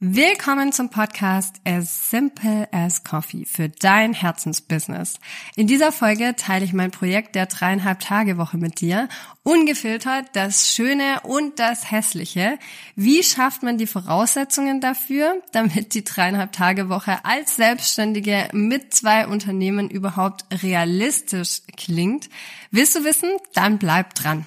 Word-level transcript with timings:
Willkommen 0.00 0.70
zum 0.70 0.90
Podcast 0.90 1.56
As 1.64 2.08
Simple 2.08 2.68
as 2.70 3.02
Coffee 3.02 3.44
für 3.44 3.68
dein 3.68 4.12
Herzensbusiness. 4.12 5.18
In 5.56 5.66
dieser 5.66 5.90
Folge 5.90 6.36
teile 6.36 6.64
ich 6.64 6.72
mein 6.72 6.92
Projekt 6.92 7.34
der 7.34 7.46
dreieinhalb 7.46 7.98
Tage 7.98 8.38
Woche 8.38 8.58
mit 8.58 8.80
dir. 8.80 9.08
Ungefiltert 9.42 10.26
das 10.34 10.72
Schöne 10.72 11.22
und 11.24 11.58
das 11.58 11.90
Hässliche. 11.90 12.60
Wie 12.94 13.24
schafft 13.24 13.64
man 13.64 13.76
die 13.76 13.88
Voraussetzungen 13.88 14.80
dafür, 14.80 15.42
damit 15.50 15.94
die 15.94 16.04
dreieinhalb 16.04 16.52
Tage 16.52 16.88
Woche 16.88 17.24
als 17.24 17.56
Selbstständige 17.56 18.50
mit 18.52 18.94
zwei 18.94 19.26
Unternehmen 19.26 19.90
überhaupt 19.90 20.44
realistisch 20.62 21.62
klingt? 21.76 22.30
Willst 22.70 22.94
du 22.94 23.02
wissen? 23.02 23.30
Dann 23.52 23.78
bleib 23.78 24.14
dran. 24.14 24.46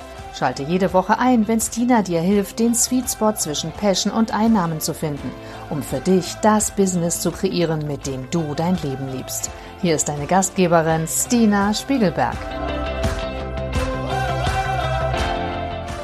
Schalte 0.33 0.63
jede 0.63 0.93
Woche 0.93 1.19
ein, 1.19 1.47
wenn 1.47 1.59
Stina 1.59 2.01
dir 2.01 2.21
hilft, 2.21 2.59
den 2.59 2.73
Sweet 2.73 3.09
Spot 3.09 3.33
zwischen 3.33 3.71
Passion 3.71 4.13
und 4.13 4.33
Einnahmen 4.33 4.79
zu 4.79 4.93
finden, 4.93 5.29
um 5.69 5.83
für 5.83 5.99
dich 5.99 6.35
das 6.41 6.71
Business 6.71 7.19
zu 7.19 7.31
kreieren, 7.31 7.85
mit 7.85 8.07
dem 8.07 8.29
du 8.31 8.55
dein 8.55 8.77
Leben 8.77 9.09
liebst. 9.11 9.51
Hier 9.81 9.95
ist 9.95 10.07
deine 10.07 10.27
Gastgeberin 10.27 11.05
Stina 11.07 11.73
Spiegelberg. 11.73 12.37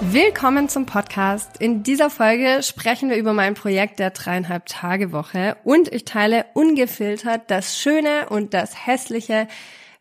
Willkommen 0.02 0.67
zum 0.67 0.86
Podcast. 0.86 1.58
In 1.59 1.83
dieser 1.83 2.09
Folge 2.09 2.64
sprechen 2.64 3.09
wir 3.09 3.17
über 3.17 3.33
mein 3.33 3.53
Projekt 3.53 4.00
der 4.00 4.11
dreieinhalb 4.11 4.66
Tage 4.66 5.11
Woche 5.11 5.58
und 5.64 5.92
ich 5.92 6.05
teile 6.05 6.45
ungefiltert 6.53 7.44
das 7.48 7.78
Schöne 7.78 8.28
und 8.30 8.53
das 8.53 8.88
Hässliche 8.88 9.48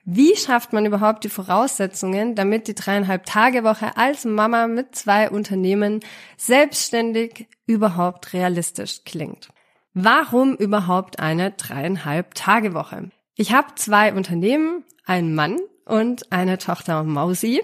wie 0.08 0.36
schafft 0.36 0.72
man 0.72 0.86
überhaupt 0.86 1.24
die 1.24 1.28
Voraussetzungen, 1.28 2.36
damit 2.36 2.68
die 2.68 2.76
dreieinhalb 2.76 3.26
Tage 3.26 3.64
Woche 3.64 3.96
als 3.96 4.24
Mama 4.24 4.68
mit 4.68 4.94
zwei 4.94 5.28
Unternehmen 5.28 5.98
selbstständig 6.36 7.48
überhaupt 7.66 8.32
realistisch 8.32 9.02
klingt? 9.04 9.48
Warum 9.94 10.54
überhaupt 10.54 11.18
eine 11.18 11.50
dreieinhalb 11.50 12.34
Tage 12.34 12.72
Woche? 12.72 13.10
Ich 13.34 13.52
habe 13.52 13.74
zwei 13.74 14.14
Unternehmen, 14.14 14.84
einen 15.04 15.34
Mann 15.34 15.58
und 15.84 16.30
eine 16.30 16.58
Tochter 16.58 17.02
Mausi. 17.02 17.62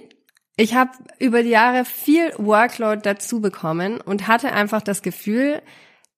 Ich 0.56 0.74
habe 0.74 0.90
über 1.20 1.44
die 1.44 1.50
Jahre 1.50 1.84
viel 1.84 2.32
Workload 2.38 3.02
dazu 3.04 3.40
bekommen 3.40 4.00
und 4.00 4.27
hatte 4.27 4.52
einfach 4.52 4.82
das 4.82 5.02
Gefühl, 5.02 5.62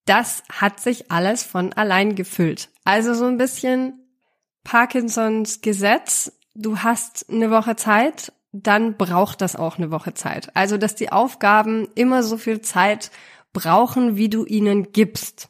das 0.06 0.42
hat 0.50 0.80
sich 0.80 1.10
alles 1.10 1.42
von 1.42 1.74
allein 1.74 2.14
gefüllt. 2.14 2.70
Also 2.86 3.12
so 3.12 3.26
ein 3.26 3.36
bisschen 3.36 4.03
Parkinsons 4.64 5.60
Gesetz, 5.60 6.32
du 6.54 6.78
hast 6.78 7.26
eine 7.30 7.50
Woche 7.50 7.76
Zeit, 7.76 8.32
dann 8.52 8.96
braucht 8.96 9.40
das 9.40 9.56
auch 9.56 9.78
eine 9.78 9.90
Woche 9.90 10.14
Zeit. 10.14 10.54
Also, 10.54 10.78
dass 10.78 10.94
die 10.94 11.12
Aufgaben 11.12 11.88
immer 11.94 12.22
so 12.22 12.36
viel 12.36 12.60
Zeit 12.60 13.10
brauchen, 13.52 14.16
wie 14.16 14.28
du 14.28 14.44
ihnen 14.44 14.92
gibst. 14.92 15.48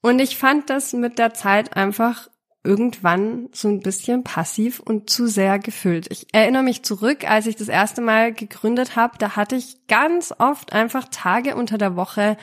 Und 0.00 0.18
ich 0.18 0.36
fand 0.36 0.70
das 0.70 0.92
mit 0.92 1.18
der 1.18 1.34
Zeit 1.34 1.76
einfach 1.76 2.28
irgendwann 2.64 3.48
so 3.52 3.68
ein 3.68 3.80
bisschen 3.80 4.24
passiv 4.24 4.80
und 4.80 5.08
zu 5.10 5.26
sehr 5.26 5.58
gefüllt. 5.58 6.06
Ich 6.10 6.26
erinnere 6.32 6.62
mich 6.62 6.82
zurück, 6.82 7.28
als 7.28 7.46
ich 7.46 7.56
das 7.56 7.68
erste 7.68 8.00
Mal 8.00 8.32
gegründet 8.32 8.96
habe, 8.96 9.16
da 9.18 9.36
hatte 9.36 9.56
ich 9.56 9.86
ganz 9.86 10.34
oft 10.38 10.72
einfach 10.72 11.08
Tage 11.10 11.54
unter 11.54 11.78
der 11.78 11.96
Woche 11.96 12.36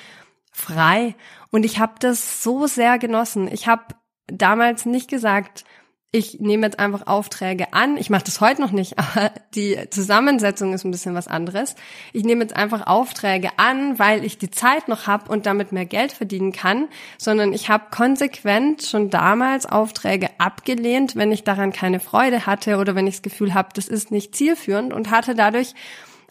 frei 0.51 1.15
und 1.51 1.63
ich 1.63 1.79
habe 1.79 1.95
das 1.99 2.41
so 2.41 2.65
sehr 2.65 2.97
genossen. 2.97 3.49
Ich 3.51 3.67
habe 3.67 3.83
damals 4.27 4.85
nicht 4.85 5.09
gesagt, 5.09 5.65
ich 6.15 6.39
nehme 6.39 6.65
jetzt 6.65 6.79
einfach 6.79 7.07
Aufträge 7.07 7.73
an. 7.73 7.97
Ich 7.97 8.09
mache 8.09 8.23
das 8.23 8.39
heute 8.39 8.61
noch 8.61 8.71
nicht, 8.71 8.97
aber 8.97 9.31
die 9.53 9.77
Zusammensetzung 9.89 10.73
ist 10.73 10.85
ein 10.85 10.91
bisschen 10.91 11.13
was 11.13 11.27
anderes. 11.27 11.75
Ich 12.13 12.23
nehme 12.23 12.41
jetzt 12.41 12.55
einfach 12.55 12.87
Aufträge 12.87 13.49
an, 13.57 13.99
weil 13.99 14.23
ich 14.23 14.37
die 14.37 14.49
Zeit 14.49 14.87
noch 14.87 15.07
habe 15.07 15.29
und 15.29 15.45
damit 15.45 15.73
mehr 15.73 15.85
Geld 15.85 16.13
verdienen 16.13 16.53
kann, 16.53 16.87
sondern 17.17 17.51
ich 17.51 17.69
habe 17.69 17.87
konsequent 17.91 18.83
schon 18.83 19.09
damals 19.09 19.65
Aufträge 19.65 20.29
abgelehnt, 20.37 21.17
wenn 21.17 21.33
ich 21.33 21.43
daran 21.43 21.73
keine 21.73 21.99
Freude 21.99 22.45
hatte 22.45 22.77
oder 22.77 22.95
wenn 22.95 23.07
ich 23.07 23.15
das 23.15 23.21
Gefühl 23.21 23.53
habe, 23.53 23.69
das 23.73 23.89
ist 23.89 24.09
nicht 24.09 24.35
zielführend 24.35 24.93
und 24.93 25.11
hatte 25.11 25.35
dadurch 25.35 25.73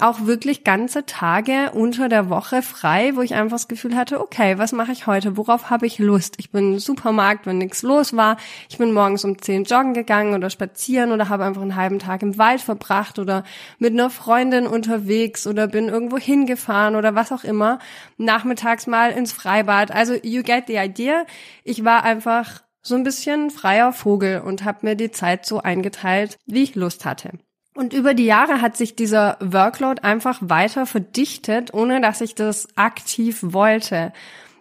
auch 0.01 0.27
wirklich 0.27 0.65
ganze 0.65 1.07
Tage 1.07 1.71
unter 1.73 2.09
der 2.09 2.29
Woche 2.29 2.63
frei, 2.63 3.13
wo 3.15 3.23
ich 3.23 3.35
einfach 3.35 3.57
das 3.57 3.69
Gefühl 3.69 3.97
hatte, 3.97 4.21
okay, 4.21 4.59
was 4.59 4.73
mache 4.73 4.93
ich 4.93 5.07
heute? 5.07 5.37
Worauf 5.37 5.71
habe 5.71 5.87
ich 5.87 5.99
Lust? 5.99 6.35
Ich 6.39 6.51
bin 6.51 6.75
im 6.75 6.79
Supermarkt, 6.79 7.47
wenn 7.47 7.59
nichts 7.59 7.83
los 7.83 8.17
war. 8.17 8.37
Ich 8.69 8.79
bin 8.79 8.93
morgens 8.93 9.25
um 9.25 9.41
zehn 9.41 9.65
joggen 9.65 9.95
gegangen 9.95 10.35
oder 10.35 10.51
spazieren 10.51 11.13
oder 11.13 11.29
habe 11.29 11.45
einfach 11.45 11.63
einen 11.63 11.77
halben 11.77 11.99
Tag 11.99 12.23
im 12.23 12.39
Wald 12.39 12.61
verbracht 12.61 13.19
oder 13.19 13.45
mit 13.79 13.93
einer 13.93 14.11
Freundin 14.11 14.67
unterwegs 14.67 15.47
oder 15.47 15.69
bin 15.69 15.89
irgendwo 15.89 16.19
hingefahren 16.19 16.97
oder 16.97 17.15
was 17.15 17.33
auch 17.33 17.45
immer. 17.45 17.79
Nachmittags 18.19 18.87
mal 18.87 19.11
ins 19.13 19.33
Freibad. 19.33 19.91
Also 19.91 20.15
you 20.23 20.43
get 20.43 20.65
the 20.67 20.77
idea. 20.77 21.25
Ich 21.63 21.85
war 21.85 22.05
einfach 22.05 22.63
so 22.83 22.95
ein 22.95 23.03
bisschen 23.03 23.51
freier 23.51 23.93
Vogel 23.93 24.41
und 24.41 24.65
habe 24.65 24.81
mir 24.83 24.95
die 24.95 25.11
Zeit 25.11 25.47
so 25.47 25.61
eingeteilt, 25.61 26.39
wie 26.47 26.63
ich 26.63 26.75
Lust 26.75 27.05
hatte. 27.05 27.31
Und 27.75 27.93
über 27.93 28.15
die 28.15 28.25
Jahre 28.25 28.61
hat 28.61 28.77
sich 28.77 28.95
dieser 28.95 29.37
Workload 29.41 30.03
einfach 30.03 30.39
weiter 30.41 30.87
verdichtet, 30.87 31.75
ohne 31.75 32.01
dass 32.01 32.21
ich 32.21 32.37
das 32.37 32.69
aktiv 32.77 33.41
wollte. 33.43 34.13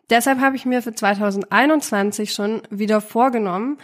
Deshalb 0.09 0.41
habe 0.41 0.56
ich 0.56 0.66
mir 0.66 0.81
für 0.81 0.94
2021 0.94 2.34
schon 2.34 2.63
wieder 2.72 3.02
vorgenommen, 3.02 3.78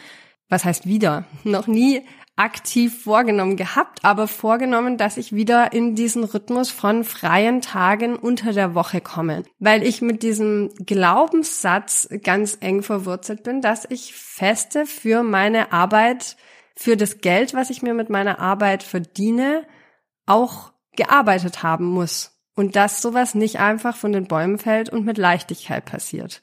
was 0.49 0.65
heißt 0.65 0.87
wieder, 0.87 1.25
noch 1.43 1.67
nie 1.67 2.01
aktiv 2.39 3.03
vorgenommen 3.03 3.57
gehabt, 3.57 3.99
aber 4.03 4.25
vorgenommen, 4.25 4.97
dass 4.97 5.17
ich 5.17 5.35
wieder 5.35 5.73
in 5.73 5.93
diesen 5.93 6.23
Rhythmus 6.23 6.71
von 6.71 7.03
freien 7.03 7.61
Tagen 7.61 8.15
unter 8.15 8.53
der 8.53 8.73
Woche 8.75 9.01
komme, 9.01 9.43
weil 9.59 9.83
ich 9.83 10.01
mit 10.01 10.23
diesem 10.23 10.71
Glaubenssatz 10.85 12.07
ganz 12.23 12.57
eng 12.61 12.81
verwurzelt 12.81 13.43
bin, 13.43 13.61
dass 13.61 13.85
ich 13.89 14.13
feste 14.13 14.85
für 14.85 15.21
meine 15.21 15.73
Arbeit 15.73 16.37
für 16.81 16.95
das 16.95 17.19
Geld, 17.19 17.53
was 17.53 17.69
ich 17.69 17.81
mir 17.81 17.93
mit 17.93 18.09
meiner 18.09 18.39
Arbeit 18.39 18.83
verdiene, 18.83 19.67
auch 20.25 20.71
gearbeitet 20.95 21.61
haben 21.61 21.83
muss. 21.83 22.39
Und 22.55 22.77
dass 22.77 23.01
sowas 23.01 23.35
nicht 23.35 23.59
einfach 23.59 23.97
von 23.97 24.13
den 24.13 24.27
Bäumen 24.29 24.57
fällt 24.57 24.89
und 24.89 25.05
mit 25.05 25.17
Leichtigkeit 25.17 25.83
passiert. 25.83 26.41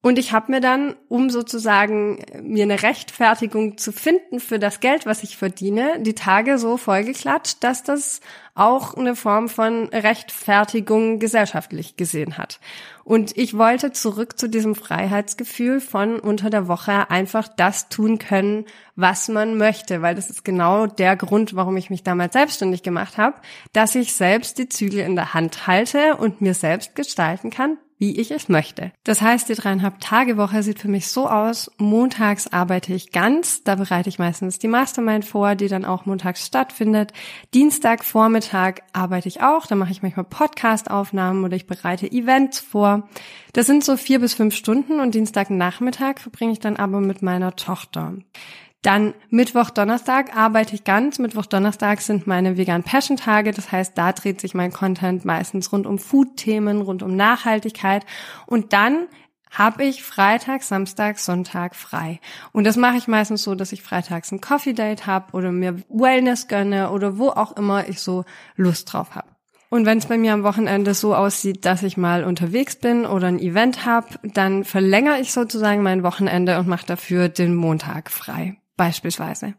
Und 0.00 0.16
ich 0.16 0.32
habe 0.32 0.52
mir 0.52 0.60
dann, 0.60 0.94
um 1.08 1.28
sozusagen 1.28 2.24
mir 2.40 2.62
eine 2.62 2.84
Rechtfertigung 2.84 3.78
zu 3.78 3.90
finden 3.90 4.38
für 4.38 4.60
das 4.60 4.78
Geld, 4.78 5.06
was 5.06 5.24
ich 5.24 5.36
verdiene, 5.36 6.00
die 6.00 6.14
Tage 6.14 6.58
so 6.58 6.76
vollgeklatscht, 6.76 7.64
dass 7.64 7.82
das 7.82 8.20
auch 8.54 8.94
eine 8.94 9.16
Form 9.16 9.48
von 9.48 9.88
Rechtfertigung 9.88 11.18
gesellschaftlich 11.18 11.96
gesehen 11.96 12.38
hat. 12.38 12.60
Und 13.02 13.36
ich 13.36 13.58
wollte 13.58 13.90
zurück 13.90 14.38
zu 14.38 14.48
diesem 14.48 14.76
Freiheitsgefühl 14.76 15.80
von 15.80 16.20
unter 16.20 16.48
der 16.48 16.68
Woche 16.68 17.10
einfach 17.10 17.48
das 17.48 17.88
tun 17.88 18.20
können, 18.20 18.66
was 18.94 19.26
man 19.28 19.56
möchte, 19.56 20.00
weil 20.00 20.14
das 20.14 20.30
ist 20.30 20.44
genau 20.44 20.86
der 20.86 21.16
Grund, 21.16 21.56
warum 21.56 21.76
ich 21.76 21.90
mich 21.90 22.04
damals 22.04 22.34
selbstständig 22.34 22.84
gemacht 22.84 23.18
habe, 23.18 23.36
dass 23.72 23.96
ich 23.96 24.12
selbst 24.12 24.58
die 24.58 24.68
Zügel 24.68 25.00
in 25.00 25.16
der 25.16 25.34
Hand 25.34 25.66
halte 25.66 26.14
und 26.16 26.40
mir 26.40 26.54
selbst 26.54 26.94
gestalten 26.94 27.50
kann, 27.50 27.78
wie 27.98 28.18
ich 28.18 28.30
es 28.30 28.48
möchte. 28.48 28.92
Das 29.04 29.20
heißt, 29.20 29.48
die 29.48 29.54
dreieinhalb 29.54 30.00
Tage 30.00 30.36
Woche 30.36 30.62
sieht 30.62 30.78
für 30.78 30.88
mich 30.88 31.08
so 31.08 31.28
aus. 31.28 31.70
Montags 31.78 32.46
arbeite 32.46 32.94
ich 32.94 33.12
ganz, 33.12 33.64
da 33.64 33.74
bereite 33.74 34.08
ich 34.08 34.18
meistens 34.18 34.58
die 34.58 34.68
Mastermind 34.68 35.24
vor, 35.24 35.54
die 35.54 35.68
dann 35.68 35.84
auch 35.84 36.06
montags 36.06 36.46
stattfindet. 36.46 37.12
Dienstag 37.54 38.04
Vormittag 38.04 38.82
arbeite 38.92 39.28
ich 39.28 39.42
auch, 39.42 39.66
da 39.66 39.74
mache 39.74 39.90
ich 39.90 40.02
manchmal 40.02 40.24
Podcast-Aufnahmen 40.24 41.44
oder 41.44 41.56
ich 41.56 41.66
bereite 41.66 42.10
Events 42.10 42.60
vor. 42.60 43.08
Das 43.52 43.66
sind 43.66 43.84
so 43.84 43.96
vier 43.96 44.20
bis 44.20 44.34
fünf 44.34 44.54
Stunden 44.54 45.00
und 45.00 45.14
Dienstagnachmittag 45.14 46.20
verbringe 46.20 46.52
ich 46.52 46.60
dann 46.60 46.76
aber 46.76 47.00
mit 47.00 47.22
meiner 47.22 47.56
Tochter. 47.56 48.14
Dann 48.82 49.14
Mittwoch, 49.30 49.70
Donnerstag 49.70 50.36
arbeite 50.36 50.74
ich 50.74 50.84
ganz. 50.84 51.18
Mittwoch, 51.18 51.46
Donnerstag 51.46 52.00
sind 52.00 52.26
meine 52.26 52.56
Vegan 52.56 52.84
Passion 52.84 53.16
Tage. 53.16 53.52
Das 53.52 53.72
heißt, 53.72 53.98
da 53.98 54.12
dreht 54.12 54.40
sich 54.40 54.54
mein 54.54 54.72
Content 54.72 55.24
meistens 55.24 55.72
rund 55.72 55.86
um 55.86 55.98
Food-Themen, 55.98 56.80
rund 56.80 57.02
um 57.02 57.16
Nachhaltigkeit. 57.16 58.06
Und 58.46 58.72
dann 58.72 59.08
habe 59.50 59.84
ich 59.84 60.02
Freitag, 60.02 60.62
Samstag, 60.62 61.18
Sonntag 61.18 61.74
frei. 61.74 62.20
Und 62.52 62.64
das 62.64 62.76
mache 62.76 62.96
ich 62.96 63.08
meistens 63.08 63.42
so, 63.42 63.54
dass 63.54 63.72
ich 63.72 63.82
freitags 63.82 64.30
ein 64.30 64.40
Coffee 64.40 64.74
Date 64.74 65.06
habe 65.06 65.32
oder 65.32 65.52
mir 65.52 65.82
Wellness 65.88 66.48
gönne 66.48 66.90
oder 66.90 67.18
wo 67.18 67.30
auch 67.30 67.56
immer 67.56 67.88
ich 67.88 68.00
so 68.00 68.24
Lust 68.56 68.92
drauf 68.92 69.14
habe. 69.14 69.28
Und 69.70 69.84
wenn 69.84 69.98
es 69.98 70.06
bei 70.06 70.16
mir 70.16 70.32
am 70.32 70.44
Wochenende 70.44 70.94
so 70.94 71.14
aussieht, 71.14 71.66
dass 71.66 71.82
ich 71.82 71.98
mal 71.98 72.24
unterwegs 72.24 72.76
bin 72.76 73.04
oder 73.04 73.26
ein 73.26 73.38
Event 73.38 73.84
habe, 73.84 74.06
dann 74.22 74.64
verlängere 74.64 75.20
ich 75.20 75.32
sozusagen 75.32 75.82
mein 75.82 76.02
Wochenende 76.02 76.58
und 76.58 76.68
mache 76.68 76.86
dafür 76.86 77.28
den 77.28 77.54
Montag 77.54 78.10
frei, 78.10 78.56
beispielsweise. 78.78 79.52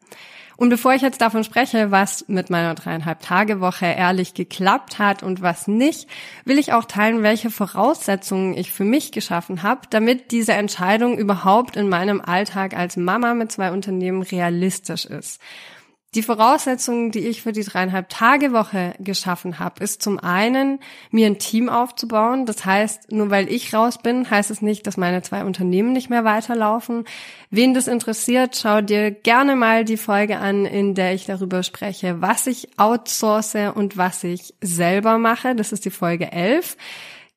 Und 0.58 0.70
bevor 0.70 0.94
ich 0.94 1.02
jetzt 1.02 1.22
davon 1.22 1.46
spreche, 1.46 1.90
was 1.90 2.28
mit 2.28 2.50
meiner 2.50 2.76
dreieinhalb 2.76 3.22
Tage 3.22 3.62
Woche 3.62 3.86
ehrlich 3.86 4.34
geklappt 4.34 5.00
hat 5.00 5.24
und 5.24 5.42
was 5.42 5.70
nicht, 5.70 6.10
will 6.44 6.60
ich 6.60 6.74
auch 6.74 6.84
teilen, 6.84 7.24
welche 7.24 7.50
Voraussetzungen 7.50 8.58
ich 8.58 8.74
für 8.74 8.84
mich 8.84 9.14
geschaffen 9.14 9.64
habe, 9.64 9.82
damit 9.90 10.32
diese 10.32 10.52
Entscheidung 10.52 11.18
überhaupt 11.18 11.78
in 11.78 11.88
meinem 11.88 12.20
Alltag 12.20 12.76
als 12.76 12.98
Mama 12.98 13.36
mit 13.36 13.54
zwei 13.54 13.72
Unternehmen 13.72 14.22
realistisch 14.22 15.06
ist. 15.06 15.40
Die 16.16 16.24
Voraussetzungen, 16.24 17.12
die 17.12 17.28
ich 17.28 17.44
für 17.44 17.52
die 17.52 17.64
dreieinhalb 17.64 18.10
Tage 18.10 18.52
Woche 18.52 18.96
geschaffen 18.98 19.60
habe, 19.60 19.84
ist 19.84 20.02
zum 20.02 20.18
einen, 20.18 20.80
mir 21.12 21.28
ein 21.28 21.38
Team 21.38 21.70
aufzubauen. 21.70 22.48
Das 22.48 22.66
heißt, 22.66 23.12
nur 23.12 23.30
weil 23.30 23.48
ich 23.48 23.76
raus 23.76 24.00
bin, 24.00 24.28
heißt 24.28 24.50
es 24.50 24.64
nicht, 24.64 24.88
dass 24.88 24.98
meine 24.98 25.22
zwei 25.22 25.44
Unternehmen 25.44 25.94
nicht 25.94 26.10
mehr 26.10 26.24
weiterlaufen. 26.24 27.06
Wen 27.52 27.76
das 27.76 27.88
interessiert, 27.88 28.58
schau 28.60 28.82
dir 28.82 29.12
gerne 29.12 29.56
mal 29.56 29.86
die 29.86 29.98
Folge 29.98 30.40
an, 30.40 30.66
in 30.66 30.96
der 30.96 31.14
ich 31.14 31.28
darüber 31.28 31.62
spreche, 31.62 32.20
was 32.24 32.48
ich 32.48 32.70
outsource 32.80 33.74
und 33.76 33.96
was 33.96 34.24
ich 34.24 34.56
selber 34.62 35.20
mache. 35.20 35.54
Das 35.54 35.72
ist 35.72 35.86
die 35.86 35.92
Folge 35.92 36.32
11. 36.32 36.76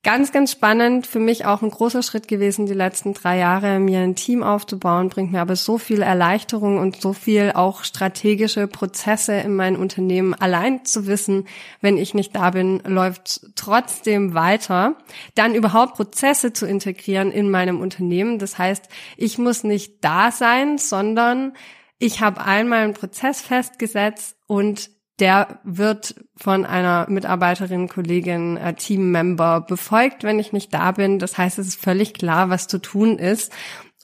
Ganz, 0.05 0.33
ganz 0.33 0.51
spannend, 0.51 1.07
für 1.07 1.21
mich 1.21 1.47
auch 1.47 1.63
ein 1.63 1.71
großer 1.71 2.03
Schritt 2.03 2.27
gewesen, 2.27 2.67
die 2.67 2.75
letzten 2.75 3.15
drei 3.15 3.39
Jahre, 3.39 3.79
mir 3.79 4.01
ein 4.01 4.17
Team 4.17 4.43
aufzubauen, 4.43 5.09
bringt 5.09 5.31
mir 5.31 5.41
aber 5.41 5.55
so 5.55 5.79
viel 5.79 6.03
Erleichterung 6.03 6.79
und 6.79 7.01
so 7.01 7.13
viel 7.13 7.53
auch 7.55 7.85
strategische 7.85 8.67
Prozesse 8.67 9.35
in 9.35 9.55
mein 9.55 9.77
Unternehmen. 9.77 10.35
Allein 10.35 10.85
zu 10.85 11.07
wissen, 11.07 11.47
wenn 11.81 11.99
ich 11.99 12.15
nicht 12.15 12.35
da 12.35 12.51
bin, 12.51 12.83
läuft 12.85 13.43
trotzdem 13.55 14.35
weiter. 14.35 14.97
Dann 15.37 15.55
überhaupt 15.55 15.95
Prozesse 15.95 16.53
zu 16.53 16.67
integrieren 16.67 17.31
in 17.31 17.49
meinem 17.49 17.81
Unternehmen. 17.81 18.41
Das 18.41 18.59
heißt, 18.59 18.89
ich 19.17 19.39
muss 19.39 19.63
nicht 19.63 20.05
da 20.05 20.33
sein, 20.33 20.79
sondern 20.79 21.53
ich 22.01 22.21
habe 22.21 22.45
einmal 22.45 22.81
einen 22.81 22.95
Prozess 22.95 23.41
festgesetzt 23.41 24.35
und 24.49 24.91
der 25.23 25.61
wird 25.63 26.17
von 26.35 26.67
einer 26.67 27.07
Mitarbeiterin, 27.09 27.89
Kollegin, 27.89 28.57
äh, 28.57 28.75
Teammember 28.75 29.61
befolgt, 29.61 30.25
wenn 30.25 30.41
ich 30.41 30.53
nicht 30.53 30.75
da 30.75 30.91
bin. 30.91 31.21
Das 31.21 31.39
heißt, 31.39 31.61
es 31.61 31.69
ist 31.69 31.81
völlig 31.81 32.13
klar, 32.13 32.51
was 32.51 32.67
zu 32.67 32.79
tun 32.79 33.19
ist. 33.21 33.53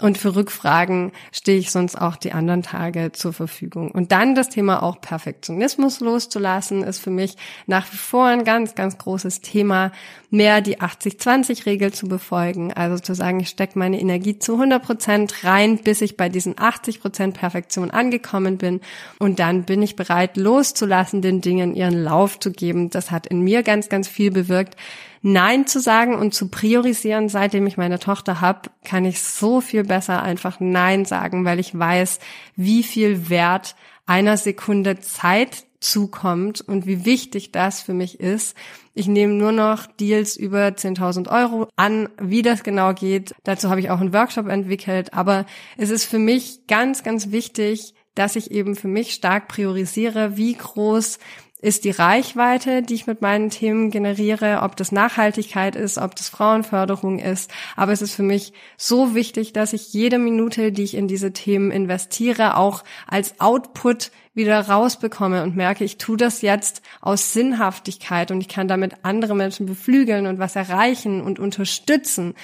Und 0.01 0.17
für 0.17 0.37
Rückfragen 0.37 1.11
stehe 1.33 1.59
ich 1.59 1.73
sonst 1.73 1.97
auch 1.97 2.15
die 2.15 2.31
anderen 2.31 2.63
Tage 2.63 3.11
zur 3.11 3.33
Verfügung. 3.33 3.91
Und 3.91 4.13
dann 4.13 4.37
das 4.37 4.49
Thema 4.49 4.85
auch 4.85 5.01
Perfektionismus 5.01 5.99
loszulassen, 5.99 6.85
ist 6.85 7.01
für 7.01 7.11
mich 7.11 7.37
nach 7.67 7.93
wie 7.93 7.97
vor 7.97 8.27
ein 8.27 8.45
ganz, 8.45 8.77
ganz 8.77 8.97
großes 8.97 9.41
Thema, 9.41 9.91
mehr 10.31 10.61
die 10.61 10.79
80-20-Regel 10.79 11.93
zu 11.93 12.07
befolgen. 12.07 12.73
Also 12.73 13.01
zu 13.01 13.15
sagen, 13.15 13.41
ich 13.41 13.49
stecke 13.49 13.77
meine 13.77 14.01
Energie 14.01 14.39
zu 14.39 14.53
100 14.53 14.81
Prozent 14.81 15.43
rein, 15.43 15.79
bis 15.79 16.01
ich 16.01 16.17
bei 16.17 16.29
diesen 16.29 16.55
80 16.57 17.01
Prozent 17.01 17.37
Perfektion 17.37 17.91
angekommen 17.91 18.57
bin. 18.57 18.81
Und 19.19 19.41
dann 19.41 19.65
bin 19.65 19.83
ich 19.83 19.97
bereit, 19.97 20.37
loszulassen, 20.37 21.23
den 21.23 21.41
Dingen 21.41 21.75
ihren 21.75 22.05
Lauf 22.05 22.39
zu 22.39 22.53
geben. 22.53 22.91
Das 22.91 23.11
hat 23.11 23.27
in 23.27 23.41
mir 23.41 23.65
ganz, 23.65 23.89
ganz 23.89 24.07
viel 24.07 24.31
bewirkt 24.31 24.77
Nein 25.23 25.67
zu 25.67 25.81
sagen 25.81 26.15
und 26.15 26.35
zu 26.35 26.49
priorisieren, 26.49 27.29
seitdem 27.29 27.67
ich 27.67 27.77
meine 27.77 27.99
Tochter 27.99 28.41
habe, 28.41 28.71
kann 28.85 29.05
ich 29.05 29.23
so 29.23 29.61
viel 29.61 29.85
besser 29.85 30.23
einfach 30.23 30.61
Nein 30.61 31.05
sagen, 31.05 31.45
weil 31.45 31.59
ich 31.59 31.79
weiß, 31.79 32.21
wie 32.57 32.83
viel 32.83 33.29
Wert 33.29 33.75
einer 34.07 34.37
Sekunde 34.37 35.01
Zeit 35.01 35.65
zukommt 35.81 36.61
und 36.61 36.87
wie 36.87 37.05
wichtig 37.05 37.53
das 37.53 37.83
für 37.83 37.95
mich 37.95 38.21
ist. 38.21 38.57
Ich 38.95 39.07
nehme 39.07 39.35
nur 39.35 39.53
noch 39.53 39.87
Deals 39.87 40.37
über 40.37 40.67
10.000 40.67 41.31
Euro 41.31 41.69
an, 41.77 42.09
wie 42.21 42.43
das 42.43 42.65
genau 42.65 42.95
geht. 42.95 43.35
Dazu 43.45 43.71
habe 43.71 43.81
ich 43.81 43.91
auch 43.91 44.01
einen 44.01 44.13
Workshop 44.13 44.49
entwickelt. 44.49 45.15
Aber 45.15 45.47
es 45.77 45.91
ist 45.91 46.05
für 46.05 46.19
mich 46.19 46.67
ganz, 46.67 47.05
ganz 47.05 47.31
wichtig, 47.31 47.95
dass 48.17 48.35
ich 48.35 48.51
eben 48.51 48.75
für 48.75 48.89
mich 48.89 49.15
stark 49.15 49.47
priorisiere, 49.47 50.37
wie 50.37 50.55
groß 50.55 51.21
ist 51.61 51.85
die 51.85 51.91
Reichweite, 51.91 52.83
die 52.83 52.95
ich 52.95 53.07
mit 53.09 53.21
meinen 53.21 53.51
Themen 53.51 53.91
generiere, 53.91 54.61
ob 54.63 54.77
das 54.77 54.93
Nachhaltigkeit 54.93 55.75
ist, 55.75 55.99
ob 55.99 56.15
das 56.15 56.29
Frauenförderung 56.29 57.19
ist. 57.19 57.51
Aber 57.75 57.93
es 57.93 58.01
ist 58.01 58.15
für 58.15 58.23
mich 58.23 58.53
so 58.77 59.15
wichtig, 59.15 59.53
dass 59.53 59.73
ich 59.73 59.93
jede 59.93 60.19
Minute, 60.19 60.71
die 60.71 60.85
ich 60.85 60.95
in 60.95 61.09
diese 61.09 61.33
Themen 61.33 61.73
investiere, 61.73 62.57
auch 62.57 62.85
als 63.09 63.41
Output 63.41 64.13
wieder 64.35 64.61
rausbekomme 64.61 65.43
und 65.43 65.57
merke, 65.57 65.83
ich 65.83 65.99
tue 65.99 66.17
das 66.17 66.43
jetzt 66.43 66.81
aus 67.01 67.33
Sinnhaftigkeit 67.33 68.31
und 68.31 68.41
ich 68.41 68.49
kann 68.49 68.69
damit 68.69 68.95
andere 69.03 69.35
Menschen 69.35 69.67
beflügeln 69.67 70.29
und 70.29 70.39
was 70.39 70.55
erreichen 70.55 71.21
und 71.21 71.41
unterstützen. 71.41 72.35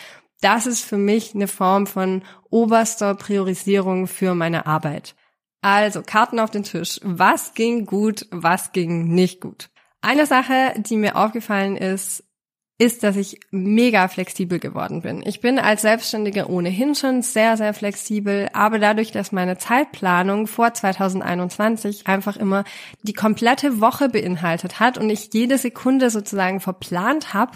Das 0.40 0.66
ist 0.66 0.84
für 0.84 0.99
mich 0.99 1.37
eine 1.37 1.46
Form 1.46 1.87
von 1.87 2.22
oberster 2.50 3.14
Priorisierung 3.14 4.08
für 4.08 4.34
meine 4.34 4.66
Arbeit. 4.66 5.14
Also 5.64 6.02
Karten 6.02 6.40
auf 6.40 6.50
den 6.50 6.62
Tisch. 6.62 7.00
Was 7.02 7.55
ging 7.55 7.87
gut, 7.87 8.26
was 8.31 8.72
ging 8.72 9.14
nicht 9.14 9.40
gut? 9.40 9.70
Eine 10.02 10.26
Sache, 10.26 10.75
die 10.76 10.99
mir 10.99 11.16
aufgefallen 11.16 11.78
ist, 11.78 12.22
ist, 12.76 13.05
dass 13.05 13.15
ich 13.15 13.38
mega 13.53 14.09
flexibel 14.09 14.59
geworden 14.59 15.03
bin. 15.03 15.23
Ich 15.25 15.41
bin 15.41 15.61
als 15.61 15.82
Selbstständige 15.82 16.50
ohnehin 16.50 16.97
schon 16.97 17.23
sehr, 17.23 17.56
sehr 17.56 17.73
flexibel, 17.73 18.49
aber 18.53 18.81
dadurch, 18.81 19.12
dass 19.12 19.31
meine 19.31 19.59
Zeitplanung 19.59 20.49
vor 20.49 20.75
2021 20.75 22.09
einfach 22.09 22.37
immer 22.37 22.65
die 23.03 23.12
komplette 23.12 23.81
Woche 23.81 24.09
beinhaltet 24.09 24.81
hat 24.81 24.99
und 24.99 25.09
ich 25.09 25.31
jede 25.32 25.56
Sekunde 25.56 26.11
sozusagen 26.11 26.59
verplant 26.59 27.32
habe, 27.32 27.53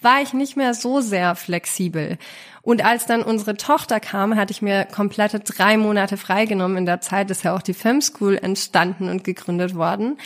war 0.00 0.22
ich 0.22 0.34
nicht 0.34 0.56
mehr 0.56 0.72
so 0.72 1.00
sehr 1.00 1.34
flexibel. 1.34 2.16
Und 2.62 2.84
als 2.84 3.06
dann 3.06 3.22
unsere 3.22 3.56
Tochter 3.56 3.98
kam, 3.98 4.36
hatte 4.36 4.52
ich 4.52 4.62
mir 4.62 4.84
komplette 4.84 5.40
drei 5.40 5.78
Monate 5.78 6.16
freigenommen. 6.16 6.76
In 6.78 6.86
der 6.86 7.00
Zeit 7.00 7.28
ist 7.32 7.42
ja 7.42 7.56
auch 7.56 7.62
die 7.62 7.74
Fem 7.74 8.00
School 8.00 8.38
entstanden 8.40 9.08
und 9.08 9.24
gegründet 9.24 9.74
worden. 9.74 10.18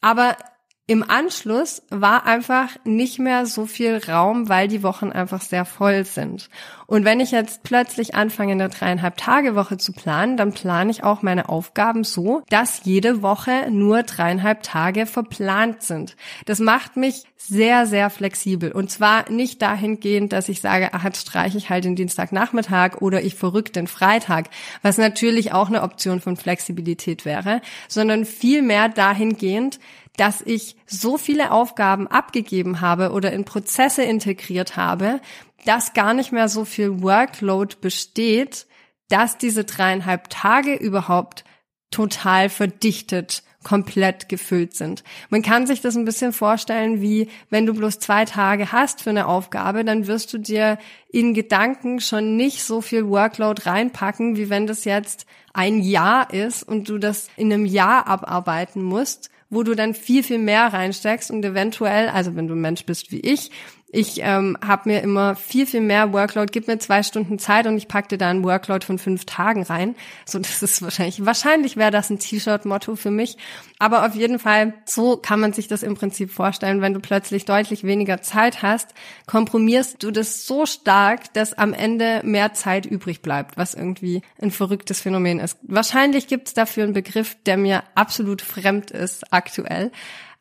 Aber 0.00 0.36
im 0.86 1.02
Anschluss 1.02 1.82
war 1.88 2.26
einfach 2.26 2.68
nicht 2.84 3.18
mehr 3.18 3.46
so 3.46 3.64
viel 3.64 3.96
Raum, 4.06 4.50
weil 4.50 4.68
die 4.68 4.82
Wochen 4.82 5.10
einfach 5.10 5.40
sehr 5.40 5.64
voll 5.64 6.04
sind. 6.04 6.50
Und 6.86 7.04
wenn 7.04 7.20
ich 7.20 7.30
jetzt 7.30 7.62
plötzlich 7.62 8.14
anfange, 8.14 8.52
eine 8.52 8.68
dreieinhalb 8.68 9.16
Tage 9.16 9.54
Woche 9.54 9.76
zu 9.76 9.92
planen, 9.92 10.36
dann 10.36 10.52
plane 10.52 10.90
ich 10.90 11.02
auch 11.02 11.22
meine 11.22 11.48
Aufgaben 11.48 12.04
so, 12.04 12.42
dass 12.48 12.84
jede 12.84 13.22
Woche 13.22 13.70
nur 13.70 14.02
dreieinhalb 14.02 14.62
Tage 14.62 15.06
verplant 15.06 15.82
sind. 15.82 16.16
Das 16.46 16.58
macht 16.58 16.96
mich 16.96 17.24
sehr, 17.36 17.86
sehr 17.86 18.10
flexibel. 18.10 18.72
Und 18.72 18.90
zwar 18.90 19.30
nicht 19.30 19.60
dahingehend, 19.60 20.32
dass 20.32 20.48
ich 20.48 20.60
sage, 20.60 20.90
ach, 20.92 21.04
jetzt 21.04 21.22
streiche 21.22 21.58
ich 21.58 21.68
halt 21.68 21.84
den 21.84 21.96
Dienstagnachmittag 21.96 23.00
oder 23.00 23.22
ich 23.22 23.34
verrück 23.34 23.72
den 23.72 23.86
Freitag, 23.86 24.48
was 24.82 24.98
natürlich 24.98 25.52
auch 25.52 25.68
eine 25.68 25.82
Option 25.82 26.20
von 26.20 26.36
Flexibilität 26.36 27.24
wäre, 27.24 27.60
sondern 27.88 28.24
vielmehr 28.24 28.88
dahingehend, 28.88 29.78
dass 30.16 30.40
ich 30.42 30.76
so 30.86 31.18
viele 31.18 31.50
Aufgaben 31.50 32.06
abgegeben 32.06 32.80
habe 32.80 33.10
oder 33.10 33.32
in 33.32 33.44
Prozesse 33.44 34.02
integriert 34.04 34.76
habe, 34.76 35.20
dass 35.64 35.94
gar 35.94 36.14
nicht 36.14 36.32
mehr 36.32 36.48
so 36.48 36.64
viel 36.64 37.02
Workload 37.02 37.76
besteht, 37.80 38.66
dass 39.08 39.38
diese 39.38 39.64
dreieinhalb 39.64 40.30
Tage 40.30 40.74
überhaupt 40.74 41.44
total 41.90 42.48
verdichtet 42.48 43.42
komplett 43.64 44.28
gefüllt 44.28 44.74
sind. 44.74 45.02
Man 45.30 45.42
kann 45.42 45.66
sich 45.66 45.80
das 45.80 45.96
ein 45.96 46.04
bisschen 46.04 46.32
vorstellen, 46.32 47.00
wie 47.00 47.28
wenn 47.48 47.66
du 47.66 47.72
bloß 47.72 47.98
zwei 47.98 48.26
Tage 48.26 48.72
hast 48.72 49.02
für 49.02 49.10
eine 49.10 49.26
Aufgabe, 49.26 49.84
dann 49.84 50.06
wirst 50.06 50.32
du 50.32 50.38
dir 50.38 50.78
in 51.10 51.34
Gedanken 51.34 52.00
schon 52.00 52.36
nicht 52.36 52.62
so 52.62 52.80
viel 52.80 53.08
Workload 53.08 53.62
reinpacken, 53.64 54.36
wie 54.36 54.50
wenn 54.50 54.66
das 54.66 54.84
jetzt 54.84 55.26
ein 55.54 55.80
Jahr 55.80 56.32
ist 56.32 56.62
und 56.62 56.88
du 56.88 56.98
das 56.98 57.28
in 57.36 57.52
einem 57.52 57.64
Jahr 57.64 58.06
abarbeiten 58.06 58.82
musst 58.82 59.30
wo 59.50 59.62
du 59.62 59.74
dann 59.74 59.94
viel, 59.94 60.22
viel 60.22 60.38
mehr 60.38 60.66
reinsteckst 60.72 61.30
und 61.30 61.44
eventuell, 61.44 62.08
also 62.08 62.34
wenn 62.34 62.48
du 62.48 62.54
ein 62.54 62.60
Mensch 62.60 62.84
bist 62.84 63.12
wie 63.12 63.20
ich, 63.20 63.50
ich 63.94 64.20
ähm, 64.22 64.58
habe 64.64 64.88
mir 64.88 65.02
immer 65.02 65.36
viel, 65.36 65.66
viel 65.66 65.80
mehr 65.80 66.12
Workload, 66.12 66.50
gib 66.52 66.66
mir 66.66 66.78
zwei 66.78 67.04
Stunden 67.04 67.38
Zeit 67.38 67.66
und 67.66 67.76
ich 67.76 67.86
pack 67.86 68.08
dir 68.08 68.18
da 68.18 68.28
einen 68.28 68.42
Workload 68.42 68.84
von 68.84 68.98
fünf 68.98 69.24
Tagen 69.24 69.62
rein. 69.62 69.94
So, 70.26 70.38
das 70.40 70.62
ist 70.62 70.82
wahrscheinlich, 70.82 71.24
wahrscheinlich 71.24 71.76
wäre 71.76 71.92
das 71.92 72.10
ein 72.10 72.18
T-Shirt-Motto 72.18 72.96
für 72.96 73.12
mich. 73.12 73.36
Aber 73.78 74.04
auf 74.04 74.14
jeden 74.14 74.40
Fall, 74.40 74.74
so 74.84 75.16
kann 75.16 75.38
man 75.38 75.52
sich 75.52 75.68
das 75.68 75.84
im 75.84 75.94
Prinzip 75.94 76.32
vorstellen. 76.32 76.80
Wenn 76.80 76.92
du 76.92 77.00
plötzlich 77.00 77.44
deutlich 77.44 77.84
weniger 77.84 78.20
Zeit 78.20 78.62
hast, 78.62 78.94
komprimierst 79.26 80.02
du 80.02 80.10
das 80.10 80.46
so 80.46 80.66
stark, 80.66 81.32
dass 81.34 81.52
am 81.52 81.72
Ende 81.72 82.20
mehr 82.24 82.52
Zeit 82.52 82.86
übrig 82.86 83.22
bleibt, 83.22 83.56
was 83.56 83.74
irgendwie 83.74 84.22
ein 84.40 84.50
verrücktes 84.50 85.02
Phänomen 85.02 85.38
ist. 85.38 85.56
Wahrscheinlich 85.62 86.26
gibt 86.26 86.48
es 86.48 86.54
dafür 86.54 86.82
einen 86.82 86.94
Begriff, 86.94 87.36
der 87.46 87.56
mir 87.56 87.84
absolut 87.94 88.42
fremd 88.42 88.90
ist 88.90 89.32
aktuell. 89.32 89.92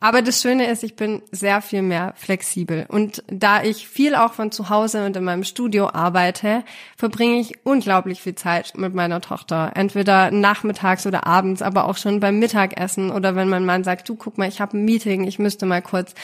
Aber 0.04 0.22
das 0.22 0.42
Schöne 0.42 0.70
ist, 0.70 0.84
ich 0.84 0.98
bin 0.98 1.22
sehr 1.32 1.62
viel 1.62 1.82
mehr 1.82 2.12
flexibel. 2.18 2.86
Und 2.90 3.24
da 3.28 3.64
ich 3.64 3.88
viel 3.88 4.16
auch 4.16 4.34
von 4.34 4.52
zu 4.52 4.68
Hause 4.68 5.06
und 5.06 5.16
in 5.16 5.24
meinem 5.24 5.46
Studio 5.46 5.92
arbeite, 5.94 6.66
verbringe 6.98 7.40
ich 7.40 7.66
unglaublich 7.66 8.22
viel 8.22 8.36
Zeit 8.36 8.74
mit 8.76 8.94
meiner 8.94 9.22
Tochter. 9.22 9.72
Entweder 9.76 10.30
nachmittags 10.30 11.08
oder 11.08 11.26
abends, 11.26 11.62
aber 11.62 11.86
auch 11.86 11.96
schon 11.96 12.20
beim 12.20 12.38
Mittagessen 12.38 13.12
oder 13.12 13.38
wenn 13.38 13.48
mein 13.48 13.66
Mann 13.66 13.86
sagt, 13.86 14.10
du 14.10 14.18
guck 14.18 14.38
mal, 14.38 14.50
ich 14.50 14.60
habe 14.60 14.78
ein 14.78 14.84
Meeting, 14.84 15.24
ich 15.24 15.40
müsste 15.40 15.66
mal 15.66 15.82
kurz 15.82 16.16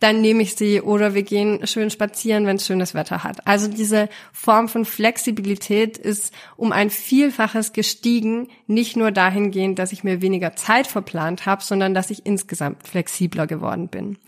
dann 0.00 0.20
nehme 0.20 0.42
ich 0.42 0.54
sie 0.54 0.80
oder 0.80 1.14
wir 1.14 1.22
gehen 1.22 1.66
schön 1.66 1.90
spazieren, 1.90 2.46
wenn 2.46 2.56
es 2.56 2.66
schönes 2.66 2.94
Wetter 2.94 3.24
hat. 3.24 3.46
Also 3.46 3.68
diese 3.68 4.08
Form 4.32 4.68
von 4.68 4.84
Flexibilität 4.84 5.98
ist 5.98 6.32
um 6.56 6.72
ein 6.72 6.90
Vielfaches 6.90 7.72
gestiegen, 7.72 8.48
nicht 8.66 8.96
nur 8.96 9.10
dahingehend, 9.10 9.78
dass 9.78 9.92
ich 9.92 10.04
mir 10.04 10.22
weniger 10.22 10.54
Zeit 10.54 10.86
verplant 10.86 11.46
habe, 11.46 11.64
sondern 11.64 11.94
dass 11.94 12.10
ich 12.10 12.26
insgesamt 12.26 12.86
flexibler 12.86 13.46
geworden 13.46 13.88
bin. 13.88 14.18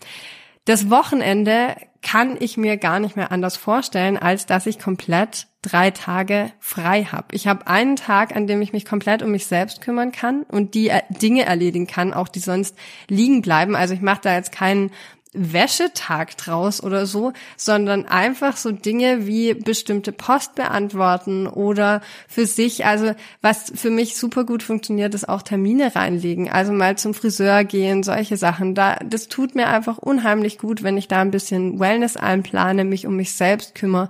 Das 0.65 0.89
Wochenende 0.89 1.75
kann 2.03 2.37
ich 2.39 2.57
mir 2.57 2.77
gar 2.77 2.99
nicht 2.99 3.15
mehr 3.15 3.31
anders 3.31 3.57
vorstellen, 3.57 4.17
als 4.17 4.45
dass 4.45 4.65
ich 4.65 4.77
komplett 4.77 5.47
drei 5.61 5.91
Tage 5.91 6.51
frei 6.59 7.05
habe. 7.05 7.35
Ich 7.35 7.47
habe 7.47 7.67
einen 7.67 7.95
Tag, 7.95 8.35
an 8.35 8.47
dem 8.47 8.61
ich 8.61 8.73
mich 8.73 8.85
komplett 8.85 9.21
um 9.21 9.31
mich 9.31 9.45
selbst 9.45 9.81
kümmern 9.81 10.11
kann 10.11 10.43
und 10.43 10.73
die 10.73 10.91
Dinge 11.09 11.45
erledigen 11.45 11.87
kann, 11.87 12.13
auch 12.13 12.27
die 12.27 12.39
sonst 12.39 12.75
liegen 13.07 13.41
bleiben. 13.41 13.75
Also 13.75 13.93
ich 13.93 14.01
mache 14.01 14.21
da 14.23 14.35
jetzt 14.35 14.51
keinen 14.51 14.91
Wäschetag 15.33 16.35
draus 16.37 16.83
oder 16.83 17.05
so, 17.05 17.31
sondern 17.55 18.05
einfach 18.05 18.57
so 18.57 18.71
Dinge 18.71 19.27
wie 19.27 19.53
bestimmte 19.53 20.11
Post 20.11 20.55
beantworten 20.55 21.47
oder 21.47 22.01
für 22.27 22.45
sich, 22.45 22.85
also 22.85 23.13
was 23.41 23.71
für 23.73 23.91
mich 23.91 24.17
super 24.17 24.43
gut 24.43 24.61
funktioniert, 24.61 25.13
ist 25.13 25.29
auch 25.29 25.41
Termine 25.41 25.95
reinlegen, 25.95 26.49
also 26.49 26.73
mal 26.73 26.97
zum 26.97 27.13
Friseur 27.13 27.63
gehen, 27.63 28.03
solche 28.03 28.35
Sachen. 28.35 28.75
Da, 28.75 28.97
das 29.05 29.29
tut 29.29 29.55
mir 29.55 29.67
einfach 29.67 29.97
unheimlich 29.97 30.57
gut, 30.57 30.83
wenn 30.83 30.97
ich 30.97 31.07
da 31.07 31.21
ein 31.21 31.31
bisschen 31.31 31.79
Wellness 31.79 32.17
einplane, 32.17 32.83
mich 32.83 33.07
um 33.07 33.15
mich 33.15 33.33
selbst 33.33 33.73
kümmere 33.75 34.09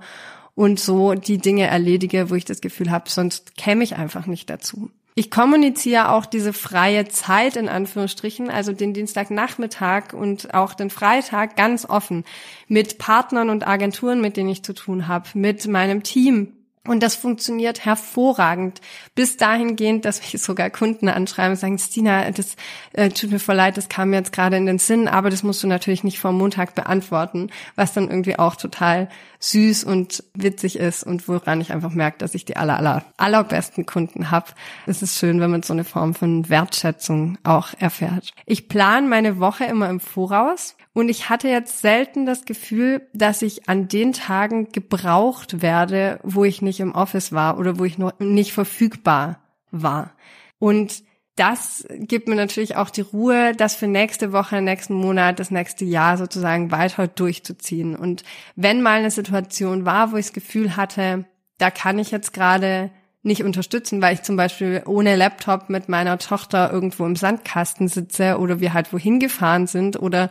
und 0.54 0.80
so 0.80 1.14
die 1.14 1.38
Dinge 1.38 1.68
erledige, 1.68 2.30
wo 2.30 2.34
ich 2.34 2.44
das 2.44 2.60
Gefühl 2.60 2.90
habe, 2.90 3.08
sonst 3.08 3.56
käme 3.56 3.84
ich 3.84 3.96
einfach 3.96 4.26
nicht 4.26 4.50
dazu. 4.50 4.90
Ich 5.14 5.30
kommuniziere 5.30 6.10
auch 6.10 6.24
diese 6.24 6.54
freie 6.54 7.06
Zeit 7.06 7.56
in 7.56 7.68
Anführungsstrichen, 7.68 8.48
also 8.48 8.72
den 8.72 8.94
Dienstagnachmittag 8.94 10.14
und 10.14 10.54
auch 10.54 10.72
den 10.72 10.88
Freitag 10.88 11.54
ganz 11.54 11.84
offen 11.84 12.24
mit 12.66 12.96
Partnern 12.96 13.50
und 13.50 13.66
Agenturen, 13.66 14.22
mit 14.22 14.38
denen 14.38 14.48
ich 14.48 14.62
zu 14.62 14.72
tun 14.72 15.08
habe, 15.08 15.28
mit 15.34 15.66
meinem 15.66 16.02
Team, 16.02 16.54
und 16.86 17.00
das 17.00 17.14
funktioniert 17.14 17.84
hervorragend. 17.84 18.80
Bis 19.14 19.36
dahingehend, 19.36 20.04
dass 20.04 20.20
mich 20.20 20.42
sogar 20.42 20.68
Kunden 20.70 21.08
anschreiben 21.08 21.52
und 21.52 21.56
sagen, 21.56 21.78
Stina, 21.78 22.30
das 22.32 22.56
äh, 22.92 23.08
tut 23.10 23.30
mir 23.30 23.38
voll 23.38 23.54
leid, 23.54 23.76
das 23.76 23.88
kam 23.88 24.10
mir 24.10 24.16
jetzt 24.16 24.32
gerade 24.32 24.56
in 24.56 24.66
den 24.66 24.78
Sinn, 24.78 25.06
aber 25.06 25.30
das 25.30 25.44
musst 25.44 25.62
du 25.62 25.68
natürlich 25.68 26.02
nicht 26.02 26.18
vor 26.18 26.32
Montag 26.32 26.74
beantworten, 26.74 27.50
was 27.76 27.92
dann 27.92 28.10
irgendwie 28.10 28.36
auch 28.36 28.56
total 28.56 29.08
süß 29.38 29.84
und 29.84 30.24
witzig 30.34 30.76
ist 30.76 31.04
und 31.04 31.28
woran 31.28 31.60
ich 31.60 31.72
einfach 31.72 31.92
merke, 31.92 32.18
dass 32.18 32.34
ich 32.34 32.44
die 32.44 32.56
aller, 32.56 32.78
aller, 32.78 33.04
allerbesten 33.16 33.86
Kunden 33.86 34.32
habe. 34.32 34.46
Es 34.86 35.02
ist 35.02 35.18
schön, 35.18 35.40
wenn 35.40 35.50
man 35.50 35.62
so 35.62 35.72
eine 35.72 35.84
Form 35.84 36.14
von 36.14 36.48
Wertschätzung 36.48 37.38
auch 37.44 37.68
erfährt. 37.78 38.32
Ich 38.44 38.68
plane 38.68 39.06
meine 39.06 39.38
Woche 39.38 39.64
immer 39.64 39.88
im 39.88 40.00
Voraus. 40.00 40.76
Und 40.94 41.08
ich 41.08 41.30
hatte 41.30 41.48
jetzt 41.48 41.80
selten 41.80 42.26
das 42.26 42.44
Gefühl, 42.44 43.08
dass 43.14 43.40
ich 43.42 43.68
an 43.68 43.88
den 43.88 44.12
Tagen 44.12 44.72
gebraucht 44.72 45.62
werde, 45.62 46.20
wo 46.22 46.44
ich 46.44 46.60
nicht 46.60 46.80
im 46.80 46.94
Office 46.94 47.32
war 47.32 47.58
oder 47.58 47.78
wo 47.78 47.84
ich 47.84 47.96
noch 47.96 48.18
nicht 48.18 48.52
verfügbar 48.52 49.40
war. 49.70 50.12
Und 50.58 51.02
das 51.36 51.86
gibt 51.90 52.28
mir 52.28 52.34
natürlich 52.34 52.76
auch 52.76 52.90
die 52.90 53.00
Ruhe, 53.00 53.54
das 53.56 53.74
für 53.74 53.86
nächste 53.86 54.32
Woche, 54.32 54.60
nächsten 54.60 54.92
Monat, 54.94 55.40
das 55.40 55.50
nächste 55.50 55.86
Jahr 55.86 56.18
sozusagen 56.18 56.70
weiter 56.70 57.08
durchzuziehen. 57.08 57.96
Und 57.96 58.22
wenn 58.54 58.82
mal 58.82 58.98
eine 58.98 59.10
Situation 59.10 59.86
war, 59.86 60.12
wo 60.12 60.16
ich 60.16 60.26
das 60.26 60.34
Gefühl 60.34 60.76
hatte, 60.76 61.24
da 61.56 61.70
kann 61.70 61.98
ich 61.98 62.10
jetzt 62.10 62.34
gerade 62.34 62.90
nicht 63.22 63.44
unterstützen, 63.44 64.02
weil 64.02 64.14
ich 64.14 64.22
zum 64.22 64.36
Beispiel 64.36 64.82
ohne 64.84 65.16
Laptop 65.16 65.70
mit 65.70 65.88
meiner 65.88 66.18
Tochter 66.18 66.70
irgendwo 66.70 67.06
im 67.06 67.16
Sandkasten 67.16 67.88
sitze 67.88 68.38
oder 68.38 68.60
wir 68.60 68.74
halt 68.74 68.92
wohin 68.92 69.20
gefahren 69.20 69.66
sind 69.66 70.00
oder 70.00 70.28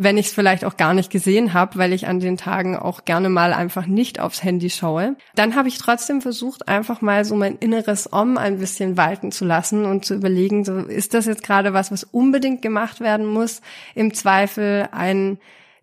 wenn 0.00 0.16
ich 0.16 0.26
es 0.26 0.32
vielleicht 0.32 0.64
auch 0.64 0.76
gar 0.76 0.94
nicht 0.94 1.10
gesehen 1.10 1.52
habe, 1.52 1.76
weil 1.76 1.92
ich 1.92 2.06
an 2.06 2.20
den 2.20 2.36
Tagen 2.36 2.76
auch 2.76 3.04
gerne 3.04 3.28
mal 3.28 3.52
einfach 3.52 3.86
nicht 3.86 4.20
aufs 4.20 4.44
Handy 4.44 4.70
schaue. 4.70 5.16
Dann 5.34 5.56
habe 5.56 5.66
ich 5.66 5.76
trotzdem 5.78 6.22
versucht, 6.22 6.68
einfach 6.68 7.00
mal 7.00 7.24
so 7.24 7.34
mein 7.34 7.56
inneres 7.56 8.12
Om 8.12 8.38
ein 8.38 8.60
bisschen 8.60 8.96
walten 8.96 9.32
zu 9.32 9.44
lassen 9.44 9.84
und 9.84 10.04
zu 10.04 10.14
überlegen, 10.14 10.64
so 10.64 10.78
ist 10.78 11.14
das 11.14 11.26
jetzt 11.26 11.42
gerade 11.42 11.72
was, 11.72 11.90
was 11.90 12.04
unbedingt 12.04 12.62
gemacht 12.62 13.00
werden 13.00 13.26
muss? 13.26 13.60
Im 13.96 14.14
Zweifel 14.14 14.88
ein 14.92 15.38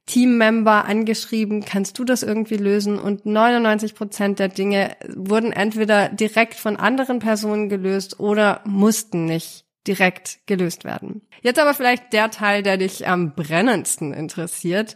Teammember 0.05 0.85
angeschrieben, 0.85 1.65
kannst 1.65 1.99
du 1.99 2.05
das 2.05 2.23
irgendwie 2.23 2.57
lösen? 2.57 2.97
Und 2.97 3.25
99 3.25 3.95
Prozent 3.95 4.39
der 4.39 4.47
Dinge 4.47 4.95
wurden 5.13 5.51
entweder 5.51 6.07
direkt 6.07 6.53
von 6.53 6.77
anderen 6.77 7.19
Personen 7.19 7.67
gelöst 7.67 8.19
oder 8.19 8.61
mussten 8.65 9.25
nicht 9.25 9.64
direkt 9.87 10.39
gelöst 10.45 10.83
werden. 10.83 11.21
Jetzt 11.41 11.59
aber 11.59 11.73
vielleicht 11.73 12.13
der 12.13 12.31
Teil, 12.31 12.63
der 12.63 12.77
dich 12.77 13.07
am 13.07 13.35
brennendsten 13.35 14.13
interessiert. 14.13 14.95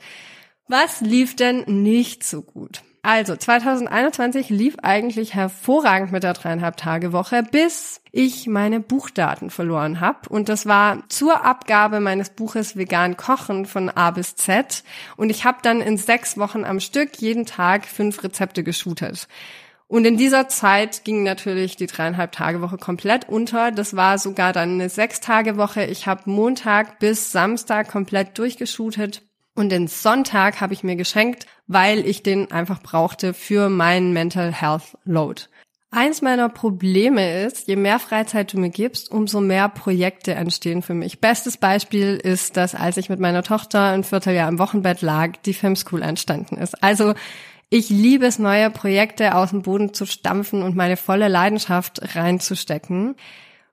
Was 0.67 1.01
lief 1.01 1.35
denn 1.35 1.63
nicht 1.67 2.23
so 2.23 2.41
gut? 2.41 2.83
Also 3.01 3.35
2021 3.35 4.49
lief 4.49 4.75
eigentlich 4.83 5.33
hervorragend 5.33 6.11
mit 6.11 6.23
der 6.23 6.33
dreieinhalb 6.33 6.75
Tage 6.75 7.13
Woche, 7.13 7.43
bis 7.43 8.01
ich 8.11 8.47
meine 8.47 8.81
Buchdaten 8.81 9.49
verloren 9.49 10.01
habe. 10.01 10.27
Und 10.27 10.49
das 10.49 10.65
war 10.65 11.07
zur 11.07 11.45
Abgabe 11.45 12.01
meines 12.01 12.29
Buches 12.31 12.75
Vegan 12.75 13.15
Kochen 13.15 13.65
von 13.65 13.89
A 13.89 14.11
bis 14.11 14.35
Z. 14.35 14.83
Und 15.15 15.29
ich 15.29 15.45
habe 15.45 15.59
dann 15.61 15.81
in 15.81 15.97
sechs 15.97 16.37
Wochen 16.37 16.65
am 16.65 16.81
Stück 16.81 17.15
jeden 17.21 17.45
Tag 17.45 17.85
fünf 17.85 18.21
Rezepte 18.21 18.63
geshootet. 18.63 19.27
Und 19.89 20.05
in 20.05 20.17
dieser 20.17 20.47
Zeit 20.47 21.03
ging 21.03 21.23
natürlich 21.23 21.75
die 21.75 21.87
dreieinhalb 21.87 22.31
Tage 22.31 22.61
Woche 22.61 22.77
komplett 22.77 23.27
unter. 23.27 23.71
Das 23.71 23.95
war 23.95 24.19
sogar 24.19 24.53
dann 24.53 24.73
eine 24.73 24.87
sechs 24.87 25.19
Tage 25.19 25.57
Woche. 25.57 25.83
Ich 25.83 26.05
habe 26.05 26.29
Montag 26.29 26.99
bis 26.99 27.31
Samstag 27.31 27.89
komplett 27.89 28.37
durchgeshootet. 28.37 29.23
Und 29.55 29.69
den 29.69 29.87
Sonntag 29.87 30.61
habe 30.61 30.73
ich 30.73 30.83
mir 30.83 30.95
geschenkt, 30.95 31.47
weil 31.65 32.05
ich 32.05 32.21
den 32.21 32.51
einfach 32.51 32.83
brauchte 32.83 33.33
für 33.33 33.67
meinen 33.67 34.13
Mental 34.13 34.53
Health 34.53 34.95
Load. 35.05 35.45
Eins 35.91 36.21
meiner 36.21 36.49
Probleme 36.49 37.43
ist, 37.45 37.67
je 37.67 37.75
mehr 37.75 37.97
Freizeit 37.97 38.53
du 38.53 38.59
mir 38.59 38.69
gibst, 38.69 39.11
umso 39.11 39.41
mehr 39.41 39.69
Projekte 39.69 40.35
entstehen 40.35 40.83
für 40.83 40.93
mich. 40.93 41.19
Bestes 41.19 41.57
Beispiel 41.57 42.15
ist, 42.15 42.57
dass 42.57 42.75
als 42.75 42.97
ich 42.97 43.09
mit 43.09 43.19
meiner 43.19 43.41
Tochter 43.41 43.85
ein 43.85 44.03
Vierteljahr 44.03 44.49
im 44.49 44.59
Wochenbett 44.59 45.01
lag, 45.01 45.37
die 45.45 45.55
Filmschool 45.55 46.03
entstanden 46.03 46.57
ist. 46.57 46.83
Also 46.83 47.15
ich 47.69 47.89
liebe 47.89 48.25
es, 48.25 48.39
neue 48.39 48.71
Projekte 48.71 49.35
aus 49.35 49.51
dem 49.51 49.61
Boden 49.61 49.93
zu 49.93 50.05
stampfen 50.05 50.63
und 50.63 50.75
meine 50.75 50.97
volle 50.97 51.27
Leidenschaft 51.27 52.15
reinzustecken. 52.15 53.15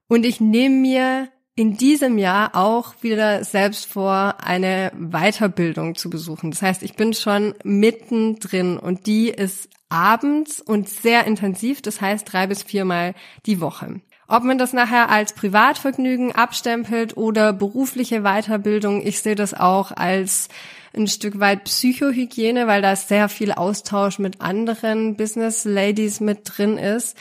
Und 0.06 0.26
ich 0.26 0.40
nehme 0.40 0.76
mir 0.76 1.28
in 1.54 1.78
diesem 1.78 2.18
Jahr 2.18 2.54
auch 2.54 2.94
wieder 3.00 3.42
selbst 3.42 3.86
vor, 3.86 4.36
eine 4.44 4.92
Weiterbildung 4.94 5.94
zu 5.94 6.10
besuchen. 6.10 6.50
Das 6.50 6.60
heißt, 6.60 6.82
ich 6.82 6.94
bin 6.94 7.14
schon 7.14 7.54
mittendrin 7.64 8.78
und 8.78 9.06
die 9.06 9.30
ist 9.30 9.70
abends 9.88 10.60
und 10.60 10.88
sehr 10.88 11.26
intensiv, 11.26 11.80
das 11.80 12.02
heißt 12.02 12.30
drei 12.30 12.46
bis 12.46 12.62
viermal 12.62 13.14
die 13.46 13.62
Woche. 13.62 14.00
Ob 14.28 14.42
man 14.42 14.58
das 14.58 14.72
nachher 14.72 15.08
als 15.08 15.32
Privatvergnügen 15.32 16.32
abstempelt 16.32 17.16
oder 17.16 17.52
berufliche 17.52 18.22
Weiterbildung, 18.22 19.00
ich 19.06 19.22
sehe 19.22 19.36
das 19.36 19.54
auch 19.54 19.92
als 19.92 20.48
ein 20.96 21.06
Stück 21.06 21.40
weit 21.40 21.64
Psychohygiene, 21.64 22.66
weil 22.66 22.82
da 22.82 22.96
sehr 22.96 23.28
viel 23.28 23.52
Austausch 23.52 24.18
mit 24.18 24.40
anderen 24.40 25.16
Business 25.16 25.64
Ladies 25.64 26.20
mit 26.20 26.40
drin 26.44 26.78
ist. 26.78 27.16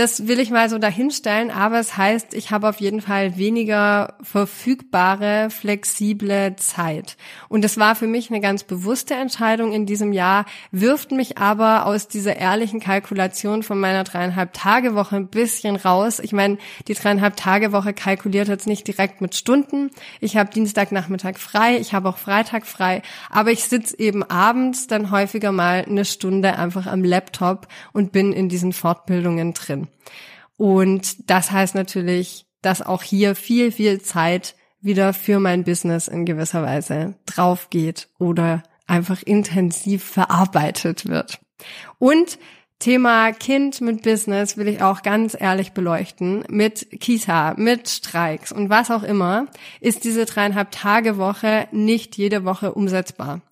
Das 0.00 0.26
will 0.26 0.40
ich 0.40 0.48
mal 0.48 0.70
so 0.70 0.78
dahinstellen, 0.78 1.50
aber 1.50 1.78
es 1.78 1.98
heißt, 1.98 2.32
ich 2.32 2.50
habe 2.50 2.70
auf 2.70 2.80
jeden 2.80 3.02
Fall 3.02 3.36
weniger 3.36 4.14
verfügbare, 4.22 5.50
flexible 5.50 6.56
Zeit. 6.56 7.18
Und 7.50 7.66
es 7.66 7.76
war 7.76 7.94
für 7.94 8.06
mich 8.06 8.30
eine 8.30 8.40
ganz 8.40 8.64
bewusste 8.64 9.12
Entscheidung 9.12 9.74
in 9.74 9.84
diesem 9.84 10.14
Jahr, 10.14 10.46
wirft 10.70 11.12
mich 11.12 11.36
aber 11.36 11.84
aus 11.84 12.08
dieser 12.08 12.36
ehrlichen 12.36 12.80
Kalkulation 12.80 13.62
von 13.62 13.78
meiner 13.78 14.04
dreieinhalb 14.04 14.54
Tage 14.54 14.94
Woche 14.94 15.16
ein 15.16 15.28
bisschen 15.28 15.76
raus. 15.76 16.18
Ich 16.18 16.32
meine, 16.32 16.56
die 16.88 16.94
dreieinhalb 16.94 17.36
Tage 17.36 17.72
Woche 17.72 17.92
kalkuliert 17.92 18.48
jetzt 18.48 18.66
nicht 18.66 18.88
direkt 18.88 19.20
mit 19.20 19.34
Stunden. 19.34 19.90
Ich 20.18 20.38
habe 20.38 20.48
Dienstagnachmittag 20.48 21.36
frei, 21.36 21.76
ich 21.76 21.92
habe 21.92 22.08
auch 22.08 22.16
Freitag 22.16 22.66
frei, 22.66 23.02
aber 23.28 23.50
ich 23.50 23.64
sitze 23.64 23.98
eben 23.98 24.22
abends 24.22 24.86
dann 24.86 25.10
häufiger 25.10 25.52
mal 25.52 25.84
eine 25.86 26.06
Stunde 26.06 26.56
einfach 26.56 26.86
am 26.86 27.04
Laptop 27.04 27.68
und 27.92 28.12
bin 28.12 28.32
in 28.32 28.48
diesen 28.48 28.72
Fortbildungen 28.72 29.52
drin. 29.52 29.89
Und 30.56 31.30
das 31.30 31.50
heißt 31.50 31.74
natürlich, 31.74 32.46
dass 32.62 32.82
auch 32.82 33.02
hier 33.02 33.34
viel, 33.34 33.72
viel 33.72 34.00
Zeit 34.00 34.54
wieder 34.80 35.12
für 35.12 35.40
mein 35.40 35.64
Business 35.64 36.08
in 36.08 36.24
gewisser 36.24 36.62
Weise 36.62 37.14
drauf 37.26 37.70
geht 37.70 38.08
oder 38.18 38.62
einfach 38.86 39.22
intensiv 39.22 40.04
verarbeitet 40.04 41.06
wird. 41.08 41.40
Und 41.98 42.38
Thema 42.80 43.32
Kind 43.32 43.82
mit 43.82 44.02
Business 44.02 44.56
will 44.56 44.66
ich 44.66 44.82
auch 44.82 45.02
ganz 45.02 45.36
ehrlich 45.38 45.72
beleuchten. 45.72 46.44
Mit 46.48 46.88
Kita, 46.98 47.52
mit 47.58 47.90
Streiks 47.90 48.52
und 48.52 48.70
was 48.70 48.90
auch 48.90 49.02
immer, 49.02 49.48
ist 49.80 50.04
diese 50.04 50.24
dreieinhalb 50.24 50.70
Tage 50.70 51.18
Woche 51.18 51.68
nicht 51.72 52.16
jede 52.16 52.46
Woche 52.46 52.72
umsetzbar. 52.72 53.42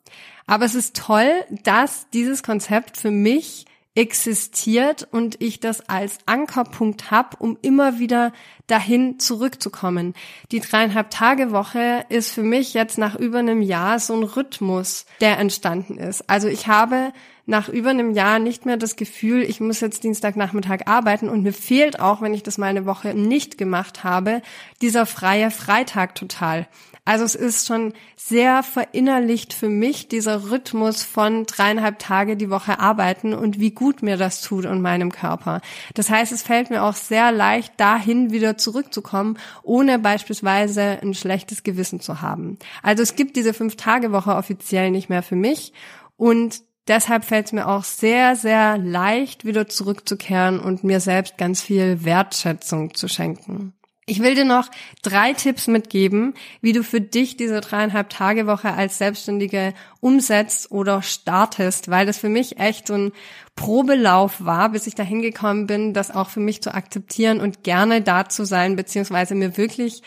Aber 0.47 0.65
es 0.65 0.75
ist 0.75 0.97
toll, 0.97 1.31
dass 1.63 2.09
dieses 2.09 2.43
Konzept 2.43 2.97
für 2.97 3.11
mich 3.11 3.67
existiert 3.99 5.09
und 5.11 5.43
ich 5.43 5.59
das 5.59 5.89
als 5.89 6.19
Ankerpunkt 6.25 7.11
habe, 7.11 7.37
um 7.41 7.59
immer 7.63 7.99
wieder 7.99 8.33
dahin 8.69 9.19
zurückzukommen. 9.19 10.15
Die 10.53 10.61
dreieinhalb 10.61 11.11
Tage 11.11 11.51
Woche 11.51 12.05
ist 12.09 12.31
für 12.31 12.45
mich 12.45 12.75
jetzt 12.75 12.97
nach 12.97 13.17
über 13.17 13.41
einem 13.41 13.61
Jahr 13.61 13.99
so 13.99 14.15
ein 14.15 14.23
Rhythmus, 14.23 15.05
der 15.21 15.41
entstanden 15.41 15.99
ist. 15.99 16.31
Also 16.31 16.47
ich 16.47 16.69
habe 16.69 17.13
nach 17.49 17.71
über 17.71 17.91
einem 17.91 18.13
Jahr 18.13 18.39
nicht 18.39 18.67
mehr 18.67 18.77
das 18.77 18.95
Gefühl, 18.95 19.43
ich 19.43 19.59
muss 19.59 19.81
jetzt 19.81 20.05
Dienstagnachmittag 20.05 20.81
arbeiten 20.85 21.31
und 21.31 21.43
mir 21.43 21.55
fehlt 21.55 21.99
auch, 21.99 22.21
wenn 22.21 22.35
ich 22.35 22.43
das 22.43 22.59
mal 22.59 22.67
eine 22.67 22.85
Woche 22.85 23.15
nicht 23.15 23.57
gemacht 23.57 24.05
habe, 24.05 24.43
dieser 24.83 25.07
freie 25.07 25.51
Freitag 25.51 26.15
total. 26.15 26.69
Also 27.07 27.25
es 27.25 27.35
ist 27.35 27.67
schon 27.67 27.95
sehr 28.17 28.63
verinnerlicht 28.63 29.55
für 29.55 29.71
mich, 29.71 30.09
dieser 30.09 30.51
Rhythmus 30.51 31.03
von 31.05 31.47
dreieinhalb 31.47 31.99
Tage 31.99 32.37
die 32.37 32.51
Woche 32.51 32.81
arbeiten 32.81 33.33
und 33.33 33.59
wie 33.59 33.71
gut 33.71 34.03
mir 34.03 34.19
das 34.19 34.43
tut 34.43 34.67
und 34.67 34.83
meinem 34.83 35.11
Körper. 35.11 35.63
Das 35.95 36.11
heißt, 36.11 36.33
es 36.33 36.43
fällt 36.43 36.69
mir 36.69 36.83
auch 36.83 36.93
sehr 36.93 37.33
leicht, 37.33 37.73
dahin 37.81 38.31
wieder 38.31 38.59
zurückzukommen, 38.59 39.39
ohne 39.63 39.99
beispielsweise 39.99 40.99
ein 41.01 41.15
schlechtes 41.15 41.63
Gewissen 41.63 42.01
zu 42.01 42.21
haben. 42.21 42.59
Also 42.83 43.03
es 43.03 43.17
gibt 43.17 43.37
diese 43.37 43.55
Fünf-Tage-Woche 43.55 44.35
offiziell 44.35 44.91
nicht 44.91 45.09
mehr 45.09 45.23
für 45.23 45.37
mich 45.37 45.73
und 46.19 46.68
Deshalb 46.89 47.25
fällt 47.25 47.47
es 47.47 47.53
mir 47.53 47.69
auch 47.69 47.85
sehr, 47.85 48.35
sehr 48.35 48.79
leicht, 48.79 49.45
wieder 49.45 49.69
zurückzukehren 49.69 50.59
und 50.59 50.85
mir 50.85 51.01
selbst 51.01 51.37
ganz 51.37 51.61
viel 51.63 52.05
Wertschätzung 52.05 52.95
zu 52.95 53.09
schenken. 53.09 53.75
Ich 54.07 54.23
will 54.23 54.35
dir 54.35 54.47
noch 54.47 54.71
drei 55.03 55.35
Tipps 55.35 55.67
mitgeben, 55.67 56.33
wie 56.63 56.73
du 56.73 56.83
für 56.83 57.03
dich 57.03 57.37
diese 57.37 57.61
dreieinhalb 57.61 58.09
Tage 58.09 58.47
Woche 58.47 58.73
als 58.73 58.97
Selbstständige 58.97 59.75
umsetzt 60.01 60.71
oder 60.71 61.03
startest, 61.03 61.91
weil 61.91 62.07
das 62.07 62.17
für 62.17 62.31
mich 62.31 62.59
echt 62.59 62.87
so 62.87 62.95
ein 62.95 63.13
Probelauf 63.55 64.43
war, 64.43 64.71
bis 64.71 64.87
ich 64.87 64.95
dahin 64.95 65.21
gekommen 65.21 65.67
bin, 65.67 65.93
das 65.93 66.11
auch 66.11 66.31
für 66.31 66.41
mich 66.41 66.63
zu 66.63 66.75
akzeptieren 66.75 67.39
und 67.39 67.65
gerne 67.65 68.01
da 68.01 68.31
zu 68.31 68.47
sein, 68.47 68.77
beziehungsweise 68.77 69.35
mir 69.35 69.59
wirklich 69.59 70.03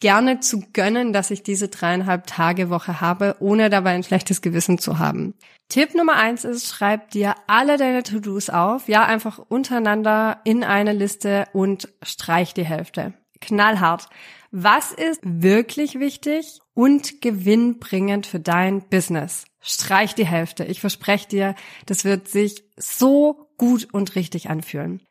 gerne 0.00 0.40
zu 0.40 0.62
gönnen, 0.72 1.12
dass 1.12 1.30
ich 1.30 1.42
diese 1.42 1.68
dreieinhalb 1.68 2.26
Tage 2.26 2.70
Woche 2.70 3.00
habe, 3.00 3.36
ohne 3.40 3.70
dabei 3.70 3.90
ein 3.90 4.04
schlechtes 4.04 4.42
Gewissen 4.42 4.78
zu 4.78 4.98
haben. 4.98 5.34
Tipp 5.68 5.94
Nummer 5.94 6.14
eins 6.14 6.44
ist, 6.44 6.66
schreib 6.66 7.10
dir 7.10 7.34
alle 7.46 7.76
deine 7.76 8.02
To-Dos 8.02 8.48
auf, 8.48 8.88
ja, 8.88 9.04
einfach 9.04 9.38
untereinander 9.38 10.40
in 10.44 10.64
eine 10.64 10.92
Liste 10.92 11.46
und 11.52 11.88
streich 12.02 12.54
die 12.54 12.64
Hälfte. 12.64 13.14
Knallhart. 13.40 14.08
Was 14.50 14.92
ist 14.92 15.20
wirklich 15.22 15.98
wichtig 15.98 16.60
und 16.74 17.20
gewinnbringend 17.20 18.26
für 18.26 18.40
dein 18.40 18.88
Business? 18.88 19.44
Streich 19.60 20.14
die 20.14 20.26
Hälfte. 20.26 20.64
Ich 20.64 20.80
verspreche 20.80 21.28
dir, 21.28 21.54
das 21.84 22.04
wird 22.04 22.28
sich 22.28 22.64
so 22.76 23.50
gut 23.58 23.88
und 23.92 24.14
richtig 24.14 24.48
anfühlen. 24.48 25.02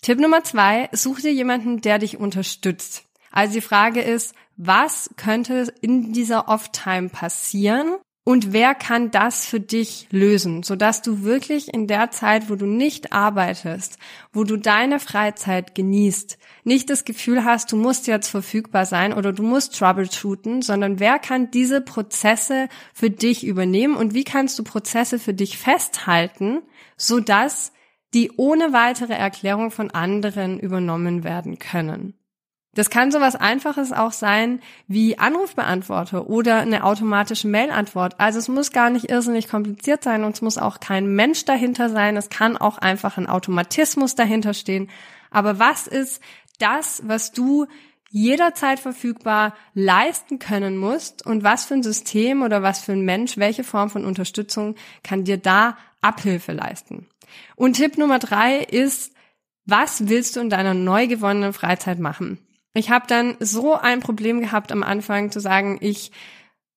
Tipp 0.00 0.18
Nummer 0.18 0.44
zwei, 0.44 0.88
such 0.92 1.20
dir 1.20 1.32
jemanden, 1.32 1.80
der 1.80 1.98
dich 1.98 2.16
unterstützt. 2.18 3.04
Also 3.30 3.54
die 3.54 3.60
Frage 3.60 4.00
ist, 4.00 4.34
was 4.56 5.10
könnte 5.16 5.72
in 5.80 6.12
dieser 6.12 6.48
Off-Time 6.48 7.08
passieren 7.10 7.96
und 8.28 8.52
wer 8.52 8.74
kann 8.74 9.12
das 9.12 9.46
für 9.46 9.60
dich 9.60 10.08
lösen, 10.10 10.64
sodass 10.64 11.00
du 11.00 11.22
wirklich 11.22 11.72
in 11.72 11.86
der 11.86 12.10
Zeit, 12.10 12.50
wo 12.50 12.56
du 12.56 12.66
nicht 12.66 13.12
arbeitest, 13.12 13.98
wo 14.32 14.42
du 14.42 14.56
deine 14.56 14.98
Freizeit 14.98 15.76
genießt, 15.76 16.36
nicht 16.64 16.90
das 16.90 17.04
Gefühl 17.04 17.44
hast, 17.44 17.70
du 17.70 17.76
musst 17.76 18.08
jetzt 18.08 18.26
verfügbar 18.26 18.84
sein 18.84 19.12
oder 19.12 19.32
du 19.32 19.44
musst 19.44 19.78
troubleshooten, 19.78 20.60
sondern 20.60 20.98
wer 20.98 21.20
kann 21.20 21.52
diese 21.52 21.80
Prozesse 21.80 22.68
für 22.92 23.10
dich 23.10 23.46
übernehmen 23.46 23.94
und 23.94 24.12
wie 24.12 24.24
kannst 24.24 24.58
du 24.58 24.64
Prozesse 24.64 25.20
für 25.20 25.32
dich 25.32 25.56
festhalten, 25.56 26.62
sodass 26.96 27.70
die 28.12 28.32
ohne 28.36 28.72
weitere 28.72 29.14
Erklärung 29.14 29.70
von 29.70 29.92
anderen 29.92 30.58
übernommen 30.58 31.22
werden 31.22 31.60
können. 31.60 32.14
Das 32.76 32.90
kann 32.90 33.10
so 33.10 33.20
was 33.20 33.36
Einfaches 33.36 33.90
auch 33.90 34.12
sein 34.12 34.60
wie 34.86 35.18
Anrufbeantworter 35.18 36.28
oder 36.28 36.58
eine 36.58 36.84
automatische 36.84 37.48
Mailantwort. 37.48 38.20
Also 38.20 38.38
es 38.38 38.48
muss 38.48 38.70
gar 38.70 38.90
nicht 38.90 39.10
irrsinnig 39.10 39.48
kompliziert 39.48 40.04
sein 40.04 40.24
und 40.24 40.34
es 40.34 40.42
muss 40.42 40.58
auch 40.58 40.78
kein 40.78 41.06
Mensch 41.06 41.46
dahinter 41.46 41.88
sein. 41.88 42.18
Es 42.18 42.28
kann 42.28 42.58
auch 42.58 42.76
einfach 42.76 43.16
ein 43.16 43.28
Automatismus 43.28 44.14
dahinter 44.14 44.52
stehen. 44.52 44.90
Aber 45.30 45.58
was 45.58 45.86
ist 45.86 46.20
das, 46.58 47.00
was 47.06 47.32
du 47.32 47.66
jederzeit 48.10 48.78
verfügbar 48.78 49.54
leisten 49.72 50.38
können 50.38 50.76
musst 50.76 51.24
und 51.24 51.44
was 51.44 51.64
für 51.64 51.74
ein 51.74 51.82
System 51.82 52.42
oder 52.42 52.62
was 52.62 52.80
für 52.80 52.92
ein 52.92 53.06
Mensch, 53.06 53.38
welche 53.38 53.64
Form 53.64 53.88
von 53.88 54.04
Unterstützung 54.04 54.74
kann 55.02 55.24
dir 55.24 55.38
da 55.38 55.78
Abhilfe 56.02 56.52
leisten? 56.52 57.06
Und 57.56 57.78
Tipp 57.78 57.96
Nummer 57.96 58.18
drei 58.18 58.58
ist, 58.58 59.14
was 59.64 60.08
willst 60.08 60.36
du 60.36 60.40
in 60.40 60.50
deiner 60.50 60.74
neu 60.74 61.06
gewonnenen 61.06 61.54
Freizeit 61.54 61.98
machen? 61.98 62.38
Ich 62.76 62.90
habe 62.90 63.06
dann 63.08 63.36
so 63.40 63.74
ein 63.74 64.00
Problem 64.00 64.40
gehabt 64.40 64.70
am 64.70 64.82
Anfang 64.82 65.30
zu 65.30 65.40
sagen, 65.40 65.78
ich 65.80 66.12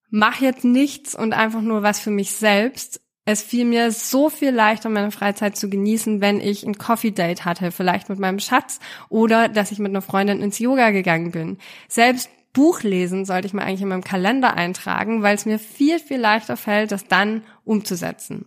mache 0.08 0.44
jetzt 0.44 0.64
nichts 0.64 1.14
und 1.14 1.34
einfach 1.34 1.60
nur 1.60 1.82
was 1.82 2.00
für 2.00 2.10
mich 2.10 2.32
selbst. 2.32 3.02
Es 3.26 3.42
fiel 3.42 3.66
mir 3.66 3.92
so 3.92 4.30
viel 4.30 4.50
leichter, 4.50 4.88
meine 4.88 5.10
Freizeit 5.10 5.58
zu 5.58 5.68
genießen, 5.68 6.22
wenn 6.22 6.40
ich 6.40 6.64
ein 6.64 6.78
Coffee 6.78 7.10
Date 7.10 7.44
hatte, 7.44 7.70
vielleicht 7.70 8.08
mit 8.08 8.18
meinem 8.18 8.38
Schatz 8.38 8.80
oder 9.10 9.48
dass 9.50 9.72
ich 9.72 9.78
mit 9.78 9.90
einer 9.90 10.00
Freundin 10.00 10.40
ins 10.40 10.58
Yoga 10.58 10.90
gegangen 10.90 11.32
bin. 11.32 11.58
Selbst 11.86 12.30
Buch 12.54 12.82
lesen 12.82 13.26
sollte 13.26 13.46
ich 13.46 13.52
mir 13.52 13.62
eigentlich 13.62 13.82
in 13.82 13.88
meinem 13.88 14.02
Kalender 14.02 14.54
eintragen, 14.54 15.22
weil 15.22 15.34
es 15.34 15.44
mir 15.44 15.58
viel, 15.58 15.98
viel 15.98 16.18
leichter 16.18 16.56
fällt, 16.56 16.92
das 16.92 17.04
dann 17.04 17.44
umzusetzen. 17.64 18.46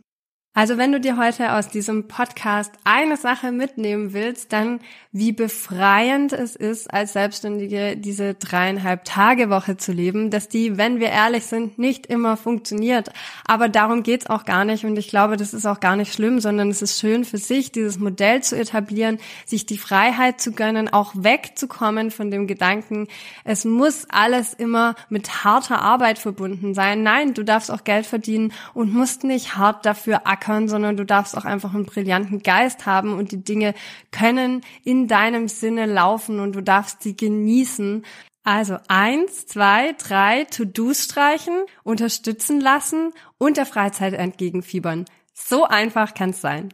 Also 0.55 0.77
wenn 0.77 0.91
du 0.91 0.99
dir 0.99 1.17
heute 1.17 1.53
aus 1.53 1.69
diesem 1.69 2.07
Podcast 2.07 2.71
eine 2.83 3.17
Sache 3.17 3.51
mitnehmen 3.51 4.13
willst, 4.13 4.53
dann 4.53 4.81
wie 5.11 5.31
befreiend 5.31 6.31
es 6.31 6.55
ist, 6.55 6.93
als 6.93 7.13
Selbstständige 7.13 7.97
diese 7.97 8.35
dreieinhalb 8.35 9.03
Tage 9.03 9.49
Woche 9.49 9.77
zu 9.77 9.91
leben, 9.91 10.29
dass 10.29 10.49
die, 10.49 10.77
wenn 10.77 10.99
wir 10.99 11.09
ehrlich 11.09 11.45
sind, 11.45 11.79
nicht 11.79 12.05
immer 12.05 12.37
funktioniert. 12.37 13.09
Aber 13.45 13.67
darum 13.67 14.03
geht's 14.03 14.27
auch 14.27 14.45
gar 14.45 14.63
nicht 14.63 14.85
und 14.85 14.95
ich 14.95 15.07
glaube, 15.07 15.37
das 15.37 15.55
ist 15.55 15.65
auch 15.65 15.79
gar 15.79 15.95
nicht 15.95 16.13
schlimm, 16.13 16.39
sondern 16.39 16.69
es 16.69 16.83
ist 16.83 16.99
schön 16.99 17.25
für 17.25 17.39
sich, 17.39 17.71
dieses 17.71 17.97
Modell 17.97 18.43
zu 18.43 18.55
etablieren, 18.55 19.17
sich 19.47 19.65
die 19.65 19.79
Freiheit 19.79 20.39
zu 20.39 20.51
gönnen, 20.51 20.87
auch 20.87 21.13
wegzukommen 21.15 22.11
von 22.11 22.29
dem 22.29 22.45
Gedanken, 22.45 23.07
es 23.43 23.65
muss 23.65 24.05
alles 24.09 24.53
immer 24.53 24.93
mit 25.09 25.43
harter 25.43 25.81
Arbeit 25.81 26.19
verbunden 26.19 26.75
sein. 26.75 27.01
Nein, 27.01 27.33
du 27.33 27.43
darfst 27.43 27.71
auch 27.71 27.83
Geld 27.83 28.05
verdienen 28.05 28.53
und 28.75 28.93
musst 28.93 29.23
nicht 29.23 29.55
hart 29.57 29.87
dafür 29.87 30.27
ackern, 30.43 30.67
sondern 30.67 30.97
du 30.97 31.05
darfst 31.05 31.37
auch 31.37 31.45
einfach 31.45 31.73
einen 31.73 31.85
brillanten 31.85 32.43
Geist 32.43 32.85
haben 32.85 33.17
und 33.17 33.31
die 33.31 33.43
Dinge 33.43 33.73
können 34.11 34.61
in 34.83 35.07
deinem 35.07 35.47
Sinne 35.47 35.85
laufen 35.85 36.39
und 36.39 36.53
du 36.53 36.61
darfst 36.61 37.03
sie 37.03 37.15
genießen. 37.15 38.05
Also 38.43 38.77
eins, 38.89 39.45
zwei, 39.45 39.93
drei 39.93 40.43
To-Dos 40.45 41.05
streichen, 41.05 41.63
unterstützen 41.83 42.59
lassen 42.59 43.11
und 43.37 43.57
der 43.57 43.65
Freizeit 43.65 44.13
entgegenfiebern. 44.13 45.05
So 45.33 45.63
einfach 45.63 46.13
kann 46.13 46.31
es 46.31 46.41
sein. 46.41 46.73